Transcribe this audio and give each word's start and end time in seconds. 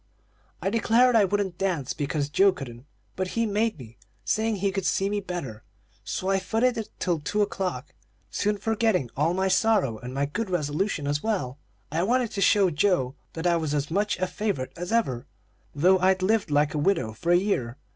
"I 0.63 0.71
declared 0.71 1.15
I 1.15 1.25
wouldn't 1.25 1.59
dance, 1.59 1.93
because 1.93 2.27
Joe 2.27 2.51
couldn't; 2.51 2.87
but 3.15 3.27
he 3.37 3.45
made 3.45 3.77
me, 3.77 3.99
saying 4.25 4.55
he 4.55 4.71
could 4.71 4.87
see 4.87 5.11
me 5.11 5.19
better; 5.19 5.63
so 6.03 6.29
I 6.31 6.39
footed 6.39 6.75
it 6.75 6.89
till 6.97 7.19
two 7.19 7.43
o'clock, 7.43 7.93
soon 8.31 8.57
forgetting 8.57 9.11
all 9.15 9.35
my 9.35 9.47
sorrow 9.47 9.99
and 9.99 10.11
my 10.11 10.25
good 10.25 10.49
resolutions 10.49 11.07
as 11.07 11.21
well. 11.21 11.59
I 11.91 12.01
wanted 12.01 12.31
to 12.31 12.41
show 12.41 12.71
Joe 12.71 13.13
that 13.33 13.45
I 13.45 13.57
was 13.57 13.75
as 13.75 13.91
much 13.91 14.17
a 14.17 14.25
favorite 14.25 14.73
as 14.75 14.91
ever, 14.91 15.27
though 15.75 15.99
I'd 15.99 16.23
lived 16.23 16.49
like 16.49 16.73
a 16.73 16.79
widow 16.79 17.13
for 17.13 17.31
a 17.31 17.37
year. 17.37 17.77